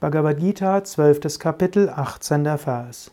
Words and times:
Bhagavad 0.00 0.38
Gita, 0.38 0.84
12. 0.84 1.40
Kapitel, 1.40 1.88
18. 1.88 2.56
Vers. 2.56 3.10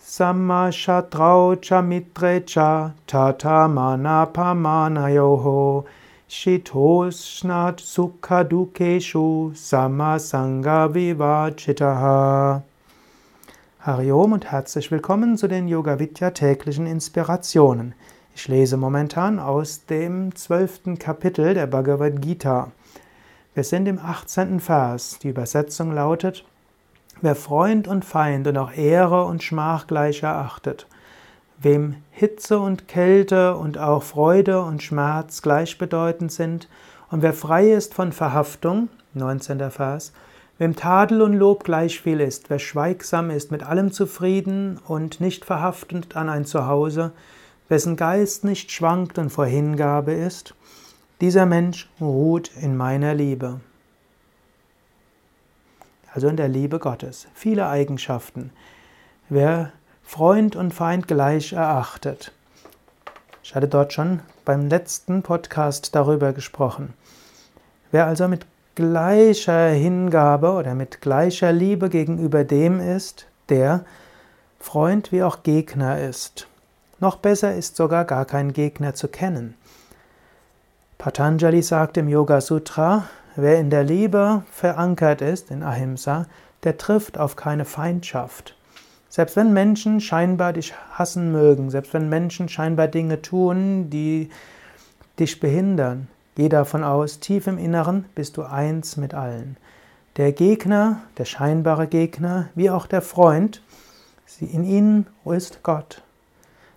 Sammashatrau 0.00 1.60
cha 1.60 1.82
mitre 1.82 2.46
cha 2.46 2.92
tata 3.08 3.66
manapamanayoho 3.66 5.84
shitoshnat 6.28 7.80
sukha 7.80 8.44
dukeshu 8.44 9.52
samasanga 9.52 10.88
vivachitaha. 10.94 12.62
Hariom 13.80 14.32
und 14.32 14.44
herzlich 14.44 14.92
willkommen 14.92 15.36
zu 15.36 15.48
den 15.48 15.66
Yoga 15.66 15.98
Vidya 15.98 16.30
täglichen 16.30 16.86
Inspirationen. 16.86 17.94
Ich 18.36 18.46
lese 18.46 18.76
momentan 18.76 19.40
aus 19.40 19.86
dem 19.86 20.32
12. 20.36 21.00
Kapitel 21.00 21.54
der 21.54 21.66
Bhagavad 21.66 22.22
Gita. 22.22 22.70
Wir 23.54 23.64
sind 23.64 23.86
im 23.86 23.98
18. 23.98 24.60
Vers. 24.60 25.18
Die 25.18 25.28
Übersetzung 25.28 25.92
lautet, 25.92 26.46
Wer 27.20 27.34
Freund 27.34 27.86
und 27.86 28.02
Feind 28.02 28.46
und 28.46 28.56
auch 28.56 28.72
Ehre 28.72 29.26
und 29.26 29.42
Schmach 29.42 29.86
gleich 29.86 30.22
erachtet, 30.22 30.86
wem 31.58 31.96
Hitze 32.10 32.58
und 32.58 32.88
Kälte 32.88 33.54
und 33.56 33.76
auch 33.76 34.04
Freude 34.04 34.62
und 34.62 34.82
Schmerz 34.82 35.42
gleichbedeutend 35.42 36.32
sind, 36.32 36.66
und 37.10 37.20
wer 37.20 37.34
frei 37.34 37.72
ist 37.72 37.92
von 37.92 38.12
Verhaftung, 38.12 38.88
19. 39.12 39.70
Vers, 39.70 40.14
wem 40.56 40.74
Tadel 40.74 41.20
und 41.20 41.34
Lob 41.34 41.62
gleich 41.62 42.00
viel 42.00 42.20
ist, 42.20 42.48
wer 42.48 42.58
schweigsam 42.58 43.28
ist, 43.28 43.50
mit 43.50 43.64
allem 43.64 43.92
zufrieden 43.92 44.80
und 44.88 45.20
nicht 45.20 45.44
verhaftend 45.44 46.16
an 46.16 46.30
ein 46.30 46.46
Zuhause, 46.46 47.12
wessen 47.68 47.96
Geist 47.96 48.44
nicht 48.44 48.72
schwankt 48.72 49.18
und 49.18 49.28
vor 49.28 49.44
Hingabe 49.44 50.12
ist, 50.12 50.54
dieser 51.22 51.46
Mensch 51.46 51.88
ruht 52.00 52.50
in 52.60 52.76
meiner 52.76 53.14
Liebe. 53.14 53.60
Also 56.12 56.26
in 56.26 56.36
der 56.36 56.48
Liebe 56.48 56.80
Gottes. 56.80 57.28
Viele 57.32 57.68
Eigenschaften. 57.68 58.50
Wer 59.28 59.70
Freund 60.02 60.56
und 60.56 60.74
Feind 60.74 61.06
gleich 61.06 61.52
erachtet. 61.52 62.32
Ich 63.44 63.54
hatte 63.54 63.68
dort 63.68 63.92
schon 63.92 64.18
beim 64.44 64.68
letzten 64.68 65.22
Podcast 65.22 65.94
darüber 65.94 66.32
gesprochen. 66.32 66.92
Wer 67.92 68.06
also 68.06 68.26
mit 68.26 68.44
gleicher 68.74 69.68
Hingabe 69.68 70.50
oder 70.50 70.74
mit 70.74 71.00
gleicher 71.00 71.52
Liebe 71.52 71.88
gegenüber 71.88 72.42
dem 72.42 72.80
ist, 72.80 73.26
der 73.48 73.84
Freund 74.58 75.12
wie 75.12 75.22
auch 75.22 75.44
Gegner 75.44 76.00
ist. 76.00 76.48
Noch 76.98 77.14
besser 77.14 77.54
ist 77.54 77.76
sogar 77.76 78.06
gar 78.06 78.24
keinen 78.24 78.52
Gegner 78.52 78.94
zu 78.94 79.06
kennen. 79.06 79.54
Patanjali 81.02 81.62
sagt 81.62 81.96
im 81.96 82.08
Yoga 82.08 82.40
Sutra, 82.40 83.08
wer 83.34 83.58
in 83.58 83.70
der 83.70 83.82
Liebe 83.82 84.44
verankert 84.52 85.20
ist, 85.20 85.50
in 85.50 85.64
Ahimsa, 85.64 86.26
der 86.62 86.78
trifft 86.78 87.18
auf 87.18 87.34
keine 87.34 87.64
Feindschaft. 87.64 88.54
Selbst 89.08 89.34
wenn 89.34 89.52
Menschen 89.52 90.00
scheinbar 90.00 90.52
dich 90.52 90.74
hassen 90.92 91.32
mögen, 91.32 91.70
selbst 91.70 91.92
wenn 91.92 92.08
Menschen 92.08 92.48
scheinbar 92.48 92.86
Dinge 92.86 93.20
tun, 93.20 93.90
die 93.90 94.30
dich 95.18 95.40
behindern, 95.40 96.06
geh 96.36 96.48
davon 96.48 96.84
aus, 96.84 97.18
tief 97.18 97.48
im 97.48 97.58
Inneren 97.58 98.04
bist 98.14 98.36
du 98.36 98.44
eins 98.44 98.96
mit 98.96 99.12
allen. 99.12 99.56
Der 100.18 100.30
Gegner, 100.30 101.00
der 101.18 101.24
scheinbare 101.24 101.88
Gegner, 101.88 102.48
wie 102.54 102.70
auch 102.70 102.86
der 102.86 103.02
Freund, 103.02 103.60
in 104.38 104.62
ihnen 104.62 105.08
ist 105.24 105.64
Gott. 105.64 106.00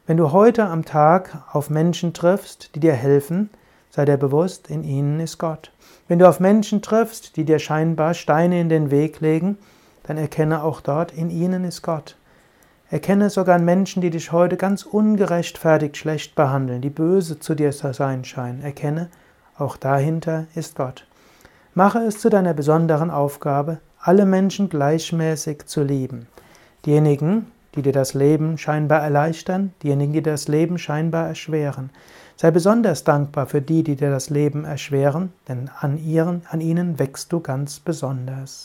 Wenn 0.08 0.18
du 0.18 0.32
heute 0.32 0.66
am 0.66 0.84
Tag 0.84 1.44
auf 1.54 1.70
Menschen 1.70 2.14
triffst, 2.14 2.74
die 2.74 2.80
dir 2.80 2.94
helfen, 2.94 3.52
Sei 3.96 4.04
dir 4.04 4.18
bewusst, 4.18 4.70
in 4.70 4.84
ihnen 4.84 5.22
ist 5.22 5.38
Gott. 5.38 5.72
Wenn 6.10 6.20
du 6.20 6.28
auf 6.28 6.42
Menschen 6.42 6.82
triffst, 6.82 7.38
die 7.38 7.46
dir 7.46 7.60
scheinbar 7.60 8.14
Steine 8.14 8.60
in 8.60 8.68
den 8.68 8.92
Weg 8.92 9.22
legen, 9.22 9.58
dann 10.04 10.18
erkenne 10.18 10.64
auch 10.64 10.82
dort, 10.82 11.14
in 11.14 11.30
ihnen 11.30 11.64
ist 11.64 11.82
Gott. 11.82 12.18
Erkenne 12.90 13.30
sogar 13.30 13.58
Menschen, 13.58 14.02
die 14.02 14.10
dich 14.10 14.34
heute 14.34 14.58
ganz 14.58 14.84
ungerechtfertigt 14.84 15.96
schlecht 15.96 16.36
behandeln, 16.36 16.82
die 16.82 16.90
böse 16.90 17.40
zu 17.40 17.56
dir 17.56 17.72
zu 17.72 17.94
sein 17.94 18.26
scheinen. 18.26 18.62
Erkenne, 18.62 19.08
auch 19.58 19.78
dahinter 19.78 20.48
ist 20.56 20.76
Gott. 20.76 21.08
Mache 21.74 22.00
es 22.00 22.20
zu 22.20 22.30
deiner 22.30 22.54
besonderen 22.54 23.10
Aufgabe, 23.10 23.78
alle 24.02 24.26
Menschen 24.26 24.68
gleichmäßig 24.68 25.68
zu 25.68 25.84
lieben. 25.84 26.28
Diejenigen, 26.86 27.50
die 27.76 27.82
dir 27.82 27.94
das 27.94 28.14
Leben 28.14 28.58
scheinbar 28.58 29.02
erleichtern, 29.02 29.74
diejenigen, 29.84 30.12
die 30.12 30.22
dir 30.22 30.32
das 30.32 30.50
Leben 30.50 30.78
scheinbar 30.78 31.30
erschweren. 31.30 31.92
Sei 32.38 32.52
besonders 32.52 33.06
dankbar 33.06 33.48
für 33.48 33.62
die, 33.62 33.84
die 33.84 33.96
dir 33.96 34.12
das 34.12 34.30
Leben 34.30 34.66
erschweren, 34.66 35.32
denn 35.48 35.70
an, 35.80 35.98
ihren, 35.98 36.42
an 36.50 36.60
ihnen 36.60 37.00
wächst 37.00 37.32
du 37.32 37.40
ganz 37.40 37.80
besonders. 37.80 38.64